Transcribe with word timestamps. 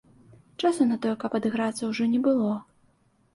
Часу 0.61 0.87
на 0.91 0.97
тое, 1.03 1.11
каб 1.23 1.31
адыграцца, 1.41 1.83
ужо 1.91 2.09
не 2.15 2.23
было. 2.29 2.51